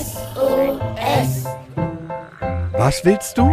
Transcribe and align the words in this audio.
SOS. 0.00 1.46
Was 2.78 3.04
willst 3.04 3.36
du? 3.36 3.50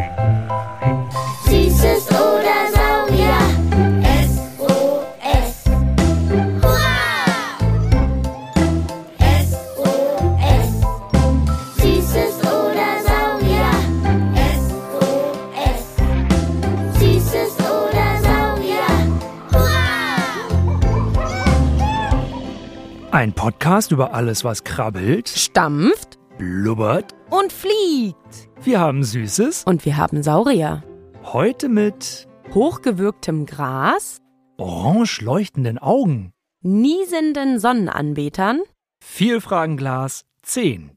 Podcast 23.47 23.93
über 23.93 24.13
alles, 24.13 24.43
was 24.43 24.65
krabbelt, 24.65 25.29
Stampft 25.29 26.19
blubbert. 26.38 27.15
und 27.29 27.53
fliegt. 27.53 28.49
Wir 28.61 28.81
haben 28.81 29.05
Süßes. 29.05 29.63
Und 29.63 29.85
wir 29.85 29.95
haben 29.95 30.21
Saurier. 30.21 30.83
Heute 31.23 31.69
mit 31.69 32.27
Hochgewürgtem 32.53 33.45
Gras, 33.45 34.17
orange 34.57 35.21
leuchtenden 35.21 35.77
Augen. 35.77 36.33
niesenden 36.61 37.57
Sonnenanbetern, 37.57 38.63
Vielfragenglas 39.02 40.25
10. 40.43 40.91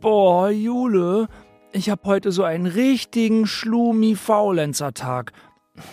Boah, 0.00 0.48
Jule, 0.48 1.28
ich 1.72 1.90
hab 1.90 2.06
heute 2.06 2.32
so 2.32 2.42
einen 2.42 2.64
richtigen 2.64 3.46
Schlumi-Faulenzer-Tag. 3.46 5.32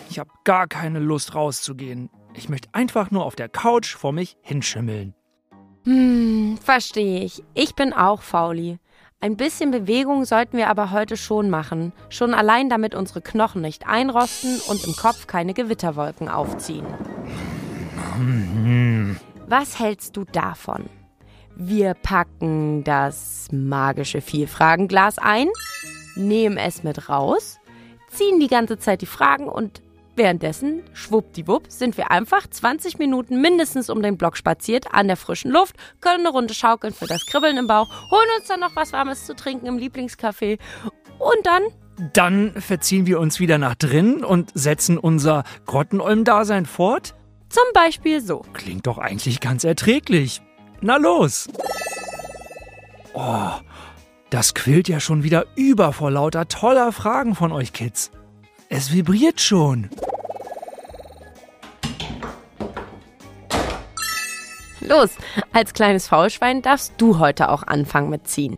Ich 0.08 0.18
hab 0.18 0.28
gar 0.44 0.66
keine 0.66 0.98
Lust 0.98 1.34
rauszugehen. 1.34 2.08
Ich 2.38 2.48
möchte 2.48 2.68
einfach 2.72 3.10
nur 3.10 3.24
auf 3.24 3.34
der 3.34 3.48
Couch 3.48 3.96
vor 3.96 4.12
mich 4.12 4.36
hinschimmeln. 4.42 5.12
Hm, 5.82 6.56
verstehe 6.62 7.24
ich. 7.24 7.42
Ich 7.52 7.74
bin 7.74 7.92
auch 7.92 8.22
Fauli. 8.22 8.78
Ein 9.20 9.36
bisschen 9.36 9.72
Bewegung 9.72 10.24
sollten 10.24 10.56
wir 10.56 10.68
aber 10.68 10.92
heute 10.92 11.16
schon 11.16 11.50
machen. 11.50 11.92
Schon 12.10 12.34
allein, 12.34 12.68
damit 12.68 12.94
unsere 12.94 13.22
Knochen 13.22 13.60
nicht 13.60 13.88
einrosten 13.88 14.60
und 14.68 14.86
im 14.86 14.94
Kopf 14.94 15.26
keine 15.26 15.52
Gewitterwolken 15.52 16.28
aufziehen. 16.28 16.86
Was 19.48 19.80
hältst 19.80 20.16
du 20.16 20.24
davon? 20.24 20.88
Wir 21.56 21.94
packen 21.94 22.84
das 22.84 23.48
magische 23.50 24.20
Vielfragenglas 24.20 25.18
ein, 25.18 25.48
nehmen 26.14 26.56
es 26.56 26.84
mit 26.84 27.08
raus, 27.08 27.58
ziehen 28.12 28.38
die 28.38 28.46
ganze 28.46 28.78
Zeit 28.78 29.02
die 29.02 29.06
Fragen 29.06 29.48
und 29.48 29.82
währenddessen, 30.18 30.82
schwuppdiwupp, 30.92 31.70
sind 31.70 31.96
wir 31.96 32.10
einfach 32.10 32.46
20 32.46 32.98
Minuten 32.98 33.40
mindestens 33.40 33.88
um 33.88 34.02
den 34.02 34.18
Block 34.18 34.36
spaziert, 34.36 34.92
an 34.92 35.06
der 35.06 35.16
frischen 35.16 35.50
Luft, 35.50 35.76
können 36.00 36.26
eine 36.26 36.30
Runde 36.30 36.52
schaukeln 36.52 36.92
für 36.92 37.06
das 37.06 37.24
Kribbeln 37.24 37.56
im 37.56 37.66
Bauch, 37.66 37.88
holen 38.10 38.28
uns 38.38 38.48
dann 38.48 38.60
noch 38.60 38.76
was 38.76 38.92
Warmes 38.92 39.24
zu 39.24 39.34
trinken 39.34 39.66
im 39.66 39.78
Lieblingscafé 39.78 40.58
und 41.18 41.46
dann 41.46 41.62
Dann 42.12 42.52
verziehen 42.60 43.06
wir 43.06 43.18
uns 43.18 43.40
wieder 43.40 43.56
nach 43.56 43.74
drinnen 43.74 44.22
und 44.24 44.50
setzen 44.54 44.98
unser 44.98 45.44
Grottenolm-Dasein 45.64 46.66
fort? 46.66 47.14
zum 47.48 47.64
Beispiel 47.74 48.20
so. 48.20 48.44
Klingt 48.52 48.86
doch 48.86 48.98
eigentlich 48.98 49.40
ganz 49.40 49.64
erträglich. 49.64 50.42
Na 50.80 50.96
los! 50.96 51.48
Oh, 53.14 53.50
das 54.30 54.54
quillt 54.54 54.88
ja 54.88 55.00
schon 55.00 55.22
wieder 55.22 55.46
über 55.56 55.92
vor 55.92 56.10
lauter 56.10 56.46
toller 56.48 56.92
Fragen 56.92 57.34
von 57.34 57.52
euch 57.52 57.72
Kids. 57.72 58.10
Es 58.68 58.92
vibriert 58.92 59.40
schon. 59.40 59.88
Los, 64.88 65.10
als 65.52 65.74
kleines 65.74 66.08
Faulschwein 66.08 66.62
darfst 66.62 66.94
du 66.98 67.18
heute 67.18 67.50
auch 67.50 67.62
anfangen 67.62 68.10
mit 68.10 68.26
ziehen. 68.26 68.56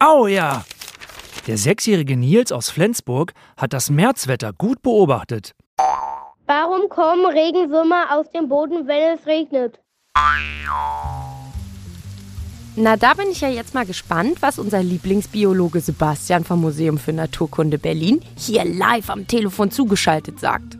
Au 0.00 0.26
ja! 0.26 0.64
Der 1.46 1.56
sechsjährige 1.56 2.16
Nils 2.16 2.52
aus 2.52 2.68
Flensburg 2.68 3.32
hat 3.56 3.72
das 3.72 3.88
Märzwetter 3.88 4.52
gut 4.52 4.82
beobachtet. 4.82 5.52
Warum 6.46 6.88
kommen 6.88 7.26
Regenwürmer 7.26 8.08
aus 8.10 8.30
dem 8.30 8.48
Boden, 8.48 8.86
wenn 8.86 9.16
es 9.16 9.26
regnet? 9.26 9.80
Na, 12.76 12.96
da 12.96 13.14
bin 13.14 13.30
ich 13.30 13.40
ja 13.40 13.48
jetzt 13.48 13.74
mal 13.74 13.86
gespannt, 13.86 14.40
was 14.40 14.58
unser 14.58 14.82
Lieblingsbiologe 14.82 15.80
Sebastian 15.80 16.44
vom 16.44 16.60
Museum 16.60 16.98
für 16.98 17.12
Naturkunde 17.12 17.78
Berlin 17.78 18.20
hier 18.36 18.64
live 18.64 19.10
am 19.10 19.26
Telefon 19.26 19.70
zugeschaltet 19.70 20.38
sagt. 20.38 20.78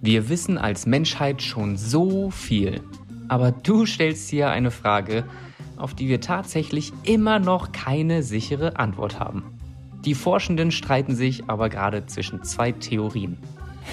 Wir 0.00 0.28
wissen 0.28 0.58
als 0.58 0.86
Menschheit 0.86 1.42
schon 1.42 1.76
so 1.76 2.30
viel. 2.30 2.82
Aber 3.28 3.52
du 3.52 3.86
stellst 3.86 4.28
hier 4.28 4.50
eine 4.50 4.70
Frage, 4.70 5.24
auf 5.76 5.94
die 5.94 6.08
wir 6.08 6.20
tatsächlich 6.20 6.92
immer 7.02 7.38
noch 7.38 7.72
keine 7.72 8.22
sichere 8.22 8.76
Antwort 8.76 9.18
haben. 9.18 9.44
Die 10.04 10.14
Forschenden 10.14 10.70
streiten 10.70 11.16
sich 11.16 11.48
aber 11.48 11.68
gerade 11.68 12.06
zwischen 12.06 12.42
zwei 12.44 12.72
Theorien. 12.72 13.38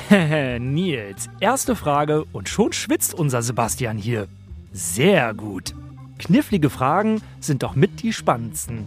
Nils, 0.59 1.29
erste 1.39 1.75
Frage 1.75 2.25
und 2.33 2.49
schon 2.49 2.73
schwitzt 2.73 3.13
unser 3.13 3.41
Sebastian 3.41 3.97
hier. 3.97 4.27
Sehr 4.73 5.33
gut. 5.33 5.73
Knifflige 6.17 6.69
Fragen 6.69 7.21
sind 7.39 7.63
doch 7.63 7.75
mit 7.75 8.03
die 8.03 8.13
spannendsten. 8.13 8.85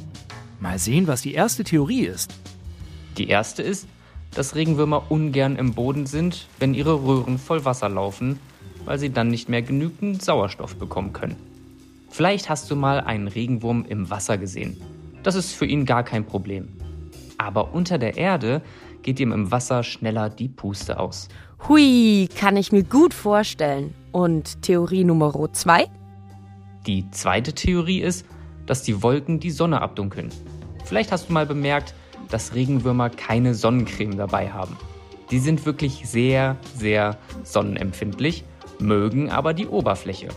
Mal 0.61 0.79
sehen, 0.79 1.07
was 1.07 1.23
die 1.23 1.35
erste 1.35 1.65
Theorie 1.65 2.05
ist. 2.07 2.35
Die 3.19 3.29
erste 3.29 3.63
ist, 3.63 3.87
dass 4.35 4.55
Regenwürmer 4.55 5.11
ungern 5.11 5.57
im 5.57 5.75
Boden 5.75 6.07
sind, 6.07 6.49
wenn 6.59 6.75
ihre 6.75 7.03
Röhren 7.03 7.39
voll 7.39 7.65
Wasser 7.65 7.89
laufen, 7.89 8.39
weil 8.85 8.99
sie 8.99 9.11
dann 9.11 9.29
nicht 9.29 9.49
mehr 9.49 9.63
genügend 9.63 10.23
Sauerstoff 10.23 10.77
bekommen 10.77 11.13
können. 11.13 11.37
Vielleicht 12.11 12.49
hast 12.49 12.71
du 12.71 12.77
mal 12.77 13.01
einen 13.01 13.29
Regenwurm 13.29 13.85
im 13.89 14.11
Wasser 14.11 14.39
gesehen. 14.39 14.81
Das 15.23 15.35
ist 15.35 15.53
für 15.53 15.67
ihn 15.67 15.85
gar 15.85 16.05
kein 16.05 16.25
Problem. 16.25 16.69
Aber 17.39 17.75
unter 17.75 17.99
der 17.99 18.17
Erde 18.17 18.63
geht 19.03 19.21
ihm 19.21 19.33
im 19.33 19.51
Wasser 19.51 19.83
schneller 19.83 20.31
die 20.31 20.49
Puste 20.49 21.01
aus. 21.01 21.29
Hui, 21.69 22.29
kann 22.39 22.57
ich 22.57 22.73
mir 22.73 22.85
gut 22.85 23.15
vorstellen. 23.15 23.95
Und 24.13 24.63
Theorie 24.63 25.05
Nummer 25.05 25.53
zwei? 25.53 25.87
Die 26.87 27.11
zweite 27.11 27.53
Theorie 27.53 28.01
ist, 28.01 28.27
dass 28.67 28.83
die 28.83 29.03
Wolken 29.03 29.41
die 29.41 29.51
Sonne 29.51 29.81
abdunkeln. 29.81 30.31
Vielleicht 30.85 31.11
hast 31.11 31.29
du 31.29 31.33
mal 31.33 31.47
bemerkt, 31.47 31.95
dass 32.29 32.55
Regenwürmer 32.55 33.11
keine 33.11 33.55
Sonnencreme 33.55 34.17
dabei 34.17 34.51
haben. 34.53 34.77
Die 35.31 35.39
sind 35.39 35.65
wirklich 35.67 36.07
sehr, 36.07 36.57
sehr 36.77 37.17
sonnenempfindlich, 37.43 38.45
mögen 38.81 39.31
aber 39.31 39.55
die 39.55 39.67
Oberfläche. 39.67 40.29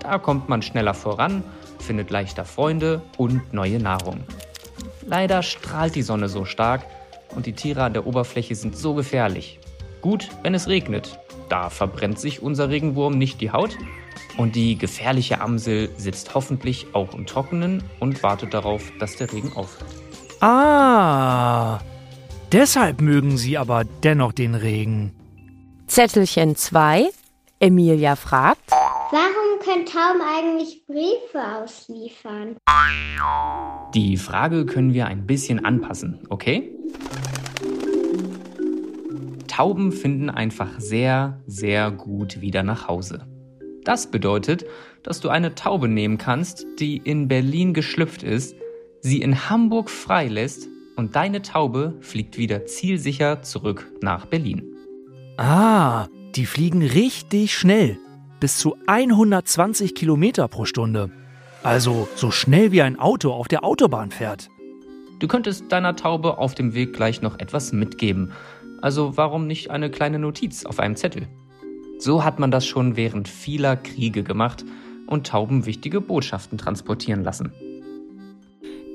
Da 0.00 0.18
kommt 0.18 0.48
man 0.48 0.62
schneller 0.62 0.94
voran, 0.94 1.42
findet 1.78 2.10
leichter 2.10 2.44
Freunde 2.44 3.02
und 3.16 3.52
neue 3.52 3.78
Nahrung. 3.78 4.24
Leider 5.06 5.42
strahlt 5.42 5.94
die 5.94 6.02
Sonne 6.02 6.28
so 6.28 6.44
stark 6.44 6.84
und 7.34 7.46
die 7.46 7.52
Tiere 7.52 7.84
an 7.84 7.92
der 7.92 8.06
Oberfläche 8.06 8.54
sind 8.54 8.76
so 8.76 8.94
gefährlich. 8.94 9.58
Gut, 10.00 10.28
wenn 10.42 10.54
es 10.54 10.68
regnet. 10.68 11.18
Da 11.48 11.70
verbrennt 11.70 12.18
sich 12.18 12.42
unser 12.42 12.70
Regenwurm 12.70 13.18
nicht 13.18 13.40
die 13.40 13.50
Haut 13.50 13.76
und 14.36 14.56
die 14.56 14.76
gefährliche 14.76 15.40
Amsel 15.40 15.90
sitzt 15.96 16.34
hoffentlich 16.34 16.86
auch 16.92 17.14
im 17.14 17.26
Trockenen 17.26 17.82
und 18.00 18.22
wartet 18.22 18.54
darauf, 18.54 18.92
dass 18.98 19.16
der 19.16 19.32
Regen 19.32 19.52
aufhört. 19.54 19.90
Ah, 20.40 21.80
deshalb 22.52 23.00
mögen 23.00 23.36
sie 23.36 23.56
aber 23.56 23.84
dennoch 24.02 24.32
den 24.32 24.54
Regen. 24.54 25.12
Zettelchen 25.86 26.56
2. 26.56 27.08
Emilia 27.64 28.14
fragt. 28.14 28.70
Warum 28.70 29.58
können 29.64 29.86
Tauben 29.86 30.20
eigentlich 30.20 30.84
Briefe 30.86 31.42
ausliefern? 31.62 32.58
Die 33.94 34.18
Frage 34.18 34.66
können 34.66 34.92
wir 34.92 35.06
ein 35.06 35.26
bisschen 35.26 35.64
anpassen, 35.64 36.26
okay? 36.28 36.76
Tauben 39.48 39.92
finden 39.92 40.28
einfach 40.28 40.78
sehr, 40.78 41.40
sehr 41.46 41.90
gut 41.90 42.42
wieder 42.42 42.62
nach 42.62 42.86
Hause. 42.86 43.26
Das 43.84 44.10
bedeutet, 44.10 44.66
dass 45.02 45.20
du 45.20 45.30
eine 45.30 45.54
Taube 45.54 45.88
nehmen 45.88 46.18
kannst, 46.18 46.66
die 46.80 46.98
in 46.98 47.28
Berlin 47.28 47.72
geschlüpft 47.72 48.22
ist, 48.22 48.56
sie 49.00 49.22
in 49.22 49.48
Hamburg 49.48 49.88
freilässt 49.88 50.68
und 50.96 51.16
deine 51.16 51.40
Taube 51.40 51.94
fliegt 52.00 52.36
wieder 52.36 52.66
zielsicher 52.66 53.40
zurück 53.40 53.90
nach 54.02 54.26
Berlin. 54.26 54.76
Ah, 55.38 56.08
die 56.36 56.46
fliegen 56.46 56.82
richtig 56.82 57.56
schnell. 57.56 57.98
Bis 58.40 58.58
zu 58.58 58.76
120 58.86 59.94
Kilometer 59.94 60.48
pro 60.48 60.64
Stunde. 60.64 61.10
Also 61.62 62.08
so 62.16 62.30
schnell 62.30 62.72
wie 62.72 62.82
ein 62.82 62.98
Auto 62.98 63.32
auf 63.32 63.48
der 63.48 63.64
Autobahn 63.64 64.10
fährt. 64.10 64.48
Du 65.20 65.28
könntest 65.28 65.70
deiner 65.70 65.96
Taube 65.96 66.38
auf 66.38 66.54
dem 66.54 66.74
Weg 66.74 66.92
gleich 66.92 67.22
noch 67.22 67.38
etwas 67.38 67.72
mitgeben. 67.72 68.32
Also 68.82 69.16
warum 69.16 69.46
nicht 69.46 69.70
eine 69.70 69.90
kleine 69.90 70.18
Notiz 70.18 70.66
auf 70.66 70.80
einem 70.80 70.96
Zettel? 70.96 71.28
So 71.98 72.24
hat 72.24 72.38
man 72.38 72.50
das 72.50 72.66
schon 72.66 72.96
während 72.96 73.28
vieler 73.28 73.76
Kriege 73.76 74.24
gemacht 74.24 74.64
und 75.06 75.26
Tauben 75.26 75.64
wichtige 75.64 76.00
Botschaften 76.00 76.58
transportieren 76.58 77.22
lassen. 77.22 77.52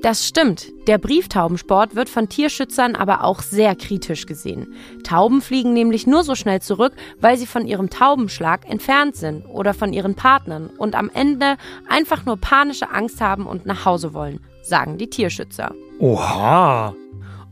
Das 0.02 0.26
stimmt. 0.26 0.72
Der 0.86 0.96
Brieftaubensport 0.96 1.94
wird 1.94 2.08
von 2.08 2.28
Tierschützern 2.28 2.96
aber 2.96 3.22
auch 3.22 3.42
sehr 3.42 3.74
kritisch 3.74 4.24
gesehen. 4.24 4.74
Tauben 5.04 5.42
fliegen 5.42 5.74
nämlich 5.74 6.06
nur 6.06 6.24
so 6.24 6.34
schnell 6.34 6.62
zurück, 6.62 6.94
weil 7.20 7.36
sie 7.36 7.46
von 7.46 7.66
ihrem 7.66 7.90
Taubenschlag 7.90 8.66
entfernt 8.68 9.16
sind 9.16 9.44
oder 9.44 9.74
von 9.74 9.92
ihren 9.92 10.14
Partnern 10.14 10.70
und 10.78 10.94
am 10.94 11.10
Ende 11.12 11.58
einfach 11.86 12.24
nur 12.24 12.38
panische 12.38 12.90
Angst 12.90 13.20
haben 13.20 13.46
und 13.46 13.66
nach 13.66 13.84
Hause 13.84 14.14
wollen, 14.14 14.40
sagen 14.62 14.96
die 14.96 15.10
Tierschützer. 15.10 15.74
Oha. 15.98 16.94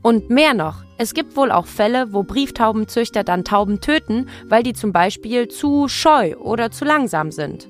Und 0.00 0.30
mehr 0.30 0.54
noch, 0.54 0.84
es 0.96 1.12
gibt 1.12 1.36
wohl 1.36 1.52
auch 1.52 1.66
Fälle, 1.66 2.14
wo 2.14 2.22
Brieftaubenzüchter 2.22 3.24
dann 3.24 3.44
Tauben 3.44 3.80
töten, 3.80 4.26
weil 4.46 4.62
die 4.62 4.72
zum 4.72 4.92
Beispiel 4.92 5.48
zu 5.48 5.86
scheu 5.88 6.34
oder 6.36 6.70
zu 6.70 6.86
langsam 6.86 7.30
sind. 7.30 7.68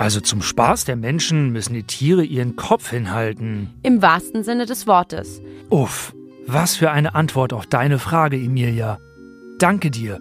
Also 0.00 0.22
zum 0.22 0.40
Spaß 0.40 0.86
der 0.86 0.96
Menschen 0.96 1.50
müssen 1.50 1.74
die 1.74 1.82
Tiere 1.82 2.24
ihren 2.24 2.56
Kopf 2.56 2.88
hinhalten. 2.88 3.68
Im 3.82 4.00
wahrsten 4.00 4.42
Sinne 4.42 4.64
des 4.64 4.86
Wortes. 4.86 5.42
Uff, 5.68 6.14
was 6.46 6.74
für 6.74 6.90
eine 6.90 7.14
Antwort 7.14 7.52
auf 7.52 7.66
deine 7.66 7.98
Frage, 7.98 8.38
Emilia. 8.38 8.98
Danke 9.58 9.90
dir. 9.90 10.18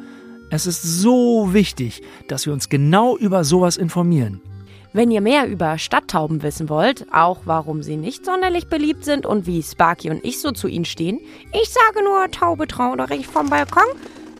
Es 0.50 0.68
ist 0.68 0.84
so 0.84 1.54
wichtig, 1.54 2.02
dass 2.28 2.46
wir 2.46 2.52
uns 2.52 2.68
genau 2.68 3.16
über 3.16 3.46
sowas 3.46 3.78
informieren. 3.78 4.42
Wenn 4.92 5.12
ihr 5.12 5.22
mehr 5.22 5.48
über 5.48 5.78
Stadttauben 5.78 6.44
wissen 6.44 6.68
wollt, 6.68 7.06
auch 7.14 7.44
warum 7.46 7.82
sie 7.82 7.96
nicht 7.96 8.26
sonderlich 8.26 8.68
beliebt 8.68 9.06
sind 9.06 9.26
und 9.26 9.48
wie 9.48 9.64
Sparky 9.64 10.10
und 10.10 10.26
ich 10.26 10.42
so 10.42 10.52
zu 10.52 10.68
ihnen 10.68 10.84
stehen, 10.84 11.22
ich 11.54 11.70
sage 11.70 12.04
nur 12.04 12.30
Taube 12.32 12.68
traurig 12.68 13.28
vom 13.28 13.50
Balkon, 13.50 13.88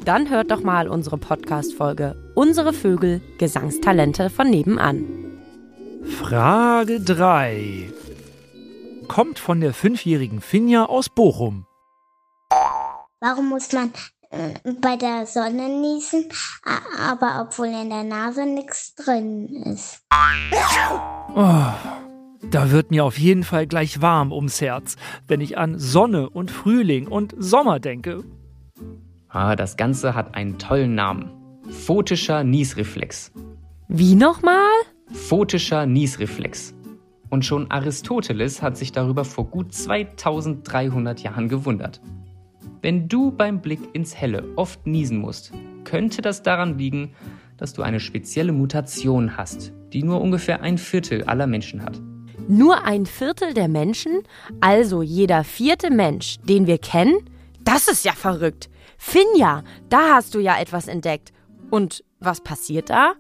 dann 0.04 0.30
hört 0.30 0.52
doch 0.52 0.64
mal 0.64 0.90
unsere 0.90 1.18
Podcast-Folge 1.18 2.18
Unsere 2.36 2.74
Vögel, 2.74 3.22
Gesangstalente 3.38 4.30
von 4.30 4.50
nebenan. 4.50 5.29
Frage 6.04 7.02
3. 7.02 7.92
Kommt 9.08 9.40
von 9.40 9.60
der 9.60 9.74
fünfjährigen 9.74 10.40
Finja 10.42 10.86
aus 10.86 11.10
Bochum. 11.10 11.66
Warum 13.20 13.50
muss 13.50 13.72
man 13.74 13.92
äh, 14.30 14.54
bei 14.82 14.96
der 14.96 15.26
Sonne 15.26 15.68
niesen, 15.68 16.30
aber 16.98 17.42
obwohl 17.42 17.68
in 17.68 17.90
der 17.90 18.04
Nase 18.04 18.46
nichts 18.46 18.96
drin 18.96 19.48
ist? 19.66 20.04
Oh, 21.36 21.74
da 22.50 22.72
wird 22.72 22.92
mir 22.92 23.04
auf 23.04 23.18
jeden 23.18 23.44
Fall 23.44 23.68
gleich 23.68 24.02
warm 24.02 24.32
ums 24.32 24.62
Herz, 24.62 24.96
wenn 25.28 25.42
ich 25.42 25.58
an 25.58 25.78
Sonne 25.78 26.30
und 26.30 26.50
Frühling 26.50 27.08
und 27.08 27.36
Sommer 27.38 27.80
denke. 27.80 28.24
Ah, 29.28 29.56
das 29.56 29.76
Ganze 29.76 30.16
hat 30.16 30.36
einen 30.36 30.58
tollen 30.58 30.96
Namen. 30.96 31.32
Photischer 31.70 32.44
Niesreflex. 32.44 33.32
Wie 33.90 34.16
nochmal? 34.16 34.70
Photischer 35.12 35.86
Niesreflex. 35.86 36.76
Und 37.30 37.44
schon 37.46 37.70
Aristoteles 37.72 38.62
hat 38.62 38.78
sich 38.78 38.92
darüber 38.92 39.26
vor 39.26 39.46
gut 39.46 39.74
2300 39.74 41.22
Jahren 41.22 41.50
gewundert. 41.50 42.02
Wenn 42.82 43.08
du 43.08 43.32
beim 43.32 43.62
Blick 43.62 43.80
ins 43.94 44.16
Helle 44.16 44.44
oft 44.56 44.86
niesen 44.88 45.18
musst, 45.18 45.52
könnte 45.84 46.22
das 46.22 46.44
daran 46.44 46.78
liegen, 46.78 47.14
dass 47.58 47.74
du 47.74 47.82
eine 47.82 48.00
spezielle 48.00 48.52
Mutation 48.52 49.36
hast, 49.36 49.74
die 49.92 50.04
nur 50.04 50.22
ungefähr 50.22 50.62
ein 50.62 50.78
Viertel 50.78 51.24
aller 51.26 51.48
Menschen 51.48 51.84
hat. 51.84 52.00
Nur 52.48 52.84
ein 52.84 53.06
Viertel 53.06 53.54
der 53.54 53.68
Menschen, 53.68 54.24
also 54.62 55.02
jeder 55.02 55.44
vierte 55.44 55.92
Mensch, 55.92 56.38
den 56.48 56.68
wir 56.68 56.78
kennen? 56.78 57.30
Das 57.64 57.88
ist 57.88 58.06
ja 58.06 58.14
verrückt. 58.14 58.70
Finja, 58.98 59.64
da 59.90 60.16
hast 60.16 60.34
du 60.34 60.40
ja 60.40 60.60
etwas 60.60 60.88
entdeckt. 60.88 61.32
Und 61.70 62.04
was 62.20 62.42
passiert 62.42 62.90
da? 62.90 63.14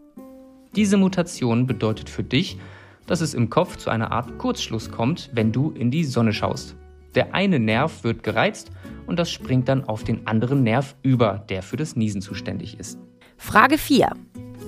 Diese 0.75 0.97
Mutation 0.97 1.67
bedeutet 1.67 2.09
für 2.09 2.23
dich, 2.23 2.59
dass 3.07 3.21
es 3.21 3.33
im 3.33 3.49
Kopf 3.49 3.77
zu 3.77 3.89
einer 3.89 4.11
Art 4.11 4.37
Kurzschluss 4.37 4.91
kommt, 4.91 5.29
wenn 5.33 5.51
du 5.51 5.71
in 5.71 5.91
die 5.91 6.03
Sonne 6.05 6.31
schaust. 6.31 6.75
Der 7.15 7.33
eine 7.33 7.59
Nerv 7.59 8.03
wird 8.03 8.23
gereizt 8.23 8.71
und 9.07 9.17
das 9.17 9.31
springt 9.31 9.67
dann 9.67 9.83
auf 9.83 10.03
den 10.03 10.27
anderen 10.27 10.63
Nerv 10.63 10.95
über, 11.01 11.43
der 11.49 11.63
für 11.63 11.75
das 11.75 11.95
Niesen 11.95 12.21
zuständig 12.21 12.79
ist. 12.79 12.99
Frage 13.37 13.77
4. 13.77 14.11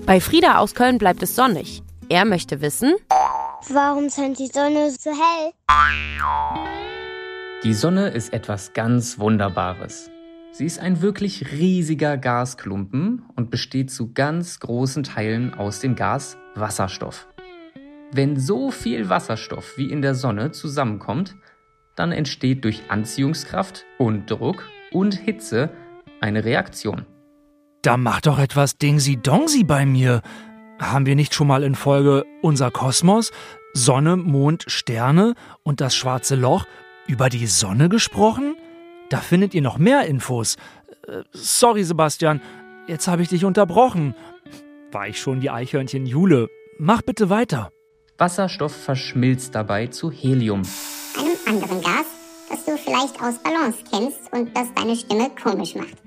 Bei 0.05 0.19
Frieda 0.19 0.57
aus 0.57 0.73
Köln 0.73 0.97
bleibt 0.97 1.21
es 1.21 1.35
sonnig. 1.35 1.83
Er 2.09 2.25
möchte 2.25 2.61
wissen, 2.61 2.93
Warum 3.69 4.09
scheint 4.09 4.39
die 4.39 4.47
Sonne 4.47 4.89
so 4.91 5.11
hell? 5.11 5.53
Die 7.63 7.73
Sonne 7.73 8.09
ist 8.09 8.33
etwas 8.33 8.73
ganz 8.73 9.19
Wunderbares. 9.19 10.10
Sie 10.53 10.65
ist 10.65 10.79
ein 10.79 11.01
wirklich 11.01 11.53
riesiger 11.53 12.17
Gasklumpen 12.17 13.23
und 13.37 13.49
besteht 13.49 13.89
zu 13.89 14.11
ganz 14.11 14.59
großen 14.59 15.03
Teilen 15.03 15.53
aus 15.53 15.79
dem 15.79 15.95
Gas 15.95 16.37
Wasserstoff. 16.55 17.29
Wenn 18.11 18.37
so 18.37 18.69
viel 18.69 19.07
Wasserstoff 19.07 19.77
wie 19.77 19.89
in 19.89 20.01
der 20.01 20.13
Sonne 20.13 20.51
zusammenkommt, 20.51 21.37
dann 21.95 22.11
entsteht 22.11 22.65
durch 22.65 22.83
Anziehungskraft 22.89 23.85
und 23.97 24.29
Druck 24.29 24.67
und 24.91 25.13
Hitze 25.13 25.69
eine 26.19 26.43
Reaktion. 26.43 27.05
Da 27.81 27.95
macht 27.95 28.27
doch 28.27 28.37
etwas 28.37 28.77
Dingsi-Dongsi 28.77 29.63
bei 29.63 29.85
mir. 29.85 30.21
Haben 30.79 31.05
wir 31.05 31.15
nicht 31.15 31.33
schon 31.33 31.47
mal 31.47 31.63
in 31.63 31.75
Folge 31.75 32.25
Unser 32.41 32.71
Kosmos, 32.71 33.31
Sonne, 33.73 34.17
Mond, 34.17 34.65
Sterne 34.67 35.33
und 35.63 35.79
das 35.79 35.95
schwarze 35.95 36.35
Loch 36.35 36.65
über 37.07 37.29
die 37.29 37.47
Sonne 37.47 37.87
gesprochen? 37.87 38.55
Da 39.11 39.19
findet 39.19 39.53
ihr 39.53 39.61
noch 39.61 39.77
mehr 39.77 40.05
Infos. 40.05 40.55
Äh, 41.05 41.23
sorry, 41.33 41.83
Sebastian, 41.83 42.39
jetzt 42.87 43.09
habe 43.09 43.21
ich 43.21 43.27
dich 43.27 43.43
unterbrochen. 43.43 44.15
War 44.93 45.09
ich 45.09 45.19
schon 45.19 45.41
die 45.41 45.49
Eichhörnchen 45.49 46.05
Jule? 46.05 46.47
Mach 46.79 47.01
bitte 47.01 47.29
weiter. 47.29 47.71
Wasserstoff 48.17 48.73
verschmilzt 48.73 49.53
dabei 49.53 49.87
zu 49.87 50.11
Helium. 50.11 50.61
einem 51.17 51.35
anderen 51.45 51.81
Gas, 51.81 52.05
das 52.49 52.63
du 52.63 52.77
vielleicht 52.77 53.21
aus 53.21 53.37
Balance 53.43 53.79
kennst 53.91 54.31
und 54.31 54.55
das 54.55 54.73
deine 54.75 54.95
Stimme 54.95 55.29
komisch 55.43 55.75
macht. 55.75 55.97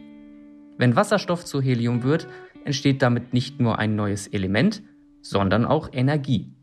Wenn 0.79 0.97
Wasserstoff 0.97 1.45
zu 1.45 1.61
Helium 1.61 2.05
wird, 2.05 2.27
entsteht 2.65 3.03
damit 3.03 3.35
nicht 3.35 3.61
nur 3.61 3.79
ein 3.79 3.97
neues 3.97 4.29
Element, 4.29 4.83
sondern 5.21 5.67
auch 5.67 5.91
Energie. 5.93 6.55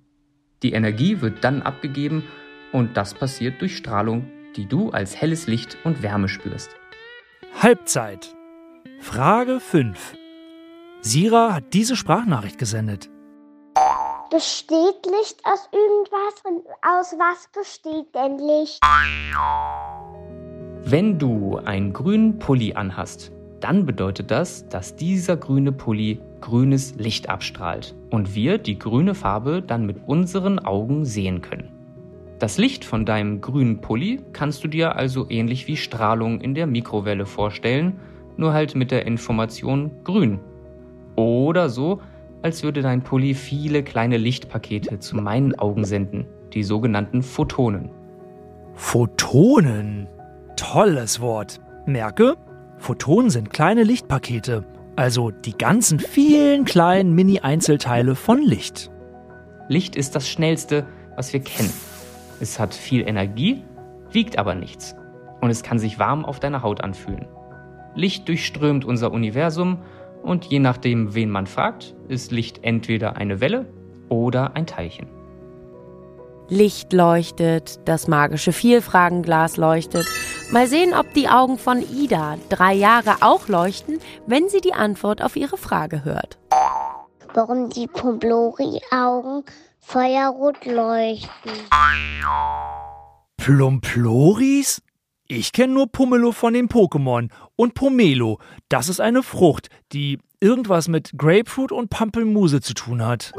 Die 0.63 0.73
Energie 0.73 1.21
wird 1.21 1.43
dann 1.43 1.61
abgegeben 1.61 2.23
und 2.71 2.97
das 2.97 3.13
passiert 3.13 3.61
durch 3.61 3.77
Strahlung, 3.77 4.25
die 4.56 4.65
du 4.65 4.89
als 4.92 5.15
helles 5.15 5.48
Licht 5.48 5.77
und 5.83 6.01
Wärme 6.01 6.27
spürst. 6.27 6.75
Halbzeit. 7.62 8.36
Frage 9.00 9.59
5. 9.59 10.15
Sira 11.01 11.53
hat 11.53 11.74
diese 11.74 11.95
Sprachnachricht 11.95 12.57
gesendet. 12.57 13.09
Besteht 14.30 15.06
Licht 15.06 15.42
aus 15.44 15.68
irgendwas 15.71 16.42
und 16.45 16.65
aus 16.81 17.13
was 17.18 17.50
besteht 17.53 18.13
denn 18.15 18.38
Licht? 18.38 18.80
Wenn 20.83 21.19
du 21.19 21.57
einen 21.57 21.92
grünen 21.94 22.39
Pulli 22.39 22.74
anhast, 22.74 23.31
dann 23.59 23.86
bedeutet 23.86 24.31
das, 24.31 24.68
dass 24.69 24.95
dieser 24.95 25.38
grüne 25.38 25.72
Pulli 25.72 26.20
grünes 26.41 26.96
Licht 26.96 27.29
abstrahlt 27.29 27.96
und 28.10 28.36
wir 28.36 28.58
die 28.58 28.77
grüne 28.77 29.15
Farbe 29.15 29.62
dann 29.62 29.86
mit 29.86 29.98
unseren 30.08 30.60
Augen 30.60 31.05
sehen 31.05 31.41
können. 31.41 31.70
Das 32.41 32.57
Licht 32.57 32.86
von 32.86 33.05
deinem 33.05 33.39
grünen 33.39 33.81
Pulli 33.81 34.19
kannst 34.33 34.63
du 34.63 34.67
dir 34.67 34.95
also 34.95 35.27
ähnlich 35.29 35.67
wie 35.67 35.77
Strahlung 35.77 36.41
in 36.41 36.55
der 36.55 36.65
Mikrowelle 36.65 37.27
vorstellen, 37.27 38.00
nur 38.36 38.51
halt 38.51 38.74
mit 38.74 38.89
der 38.89 39.05
Information 39.05 39.91
grün. 40.03 40.39
Oder 41.15 41.69
so, 41.69 42.01
als 42.41 42.63
würde 42.63 42.81
dein 42.81 43.03
Pulli 43.03 43.36
viele 43.36 43.83
kleine 43.83 44.17
Lichtpakete 44.17 44.98
zu 44.98 45.17
meinen 45.17 45.53
Augen 45.60 45.86
senden, 45.86 46.25
die 46.51 46.63
sogenannten 46.63 47.21
Photonen. 47.21 47.91
Photonen. 48.74 50.07
Tolles 50.55 51.21
Wort. 51.21 51.62
Merke, 51.86 52.38
Photonen 52.79 53.29
sind 53.29 53.51
kleine 53.51 53.83
Lichtpakete, 53.83 54.65
also 54.95 55.29
die 55.29 55.55
ganzen 55.55 56.00
vielen 56.00 56.65
kleinen 56.65 57.13
Mini-Einzelteile 57.13 58.15
von 58.15 58.41
Licht. 58.41 58.89
Licht 59.67 59.95
ist 59.95 60.15
das 60.15 60.27
Schnellste, 60.27 60.88
was 61.15 61.33
wir 61.33 61.41
kennen. 61.41 61.90
Es 62.41 62.60
hat 62.60 62.74
viel 62.74 63.07
Energie, 63.07 63.63
wiegt 64.12 64.39
aber 64.39 64.55
nichts. 64.55 64.95
Und 65.41 65.51
es 65.51 65.62
kann 65.62 65.77
sich 65.77 66.00
warm 66.00 66.25
auf 66.25 66.39
deiner 66.39 66.63
Haut 66.63 66.83
anfühlen. 66.83 67.27
Licht 67.93 68.27
durchströmt 68.27 68.83
unser 68.83 69.12
Universum 69.12 69.77
und 70.24 70.45
je 70.45 70.57
nachdem, 70.57 71.13
wen 71.13 71.29
man 71.29 71.45
fragt, 71.45 71.93
ist 72.07 72.31
Licht 72.31 72.63
entweder 72.63 73.15
eine 73.15 73.41
Welle 73.41 73.67
oder 74.10 74.55
ein 74.55 74.65
Teilchen. 74.65 75.07
Licht 76.50 76.93
leuchtet, 76.93 77.79
das 77.86 78.07
magische 78.07 78.53
Vielfragenglas 78.53 79.57
leuchtet. 79.57 80.07
Mal 80.51 80.65
sehen, 80.65 80.93
ob 80.93 81.13
die 81.13 81.29
Augen 81.29 81.60
von 81.60 81.83
Ida, 81.93 82.38
drei 82.50 82.74
Jahre, 82.74 83.17
auch 83.21 83.48
leuchten, 83.50 84.00
wenn 84.25 84.50
sie 84.50 84.62
die 84.62 84.74
Antwort 84.74 85.24
auf 85.24 85.36
ihre 85.36 85.57
Frage 85.57 86.03
hört. 86.03 86.39
Warum 87.33 87.69
die 87.69 87.88
Pomblori-Augen 87.88 89.43
feuerrot 89.79 90.65
leuchten? 90.65 91.51
Plumploris? 93.38 94.81
Ich 95.27 95.53
kenne 95.53 95.73
nur 95.73 95.88
Pumelo 95.88 96.33
von 96.33 96.53
den 96.53 96.67
Pokémon 96.67 97.29
und 97.55 97.73
Pomelo. 97.73 98.39
Das 98.67 98.89
ist 98.89 99.00
eine 99.00 99.23
Frucht, 99.23 99.69
die 99.93 100.19
irgendwas 100.41 100.89
mit 100.89 101.11
Grapefruit 101.17 101.71
und 101.71 101.89
Pampelmuse 101.89 102.59
zu 102.59 102.73
tun 102.73 103.05
hat. 103.05 103.31